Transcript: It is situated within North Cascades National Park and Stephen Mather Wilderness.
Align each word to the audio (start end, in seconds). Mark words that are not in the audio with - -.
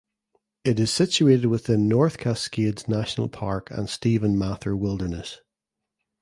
It 0.63 0.79
is 0.79 0.89
situated 0.91 1.45
within 1.45 1.87
North 1.87 2.17
Cascades 2.17 2.87
National 2.87 3.29
Park 3.29 3.69
and 3.69 3.87
Stephen 3.87 4.35
Mather 4.35 4.75
Wilderness. 4.75 5.41